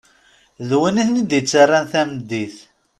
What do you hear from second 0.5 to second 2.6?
D win i ten-id-ttaren tameddit.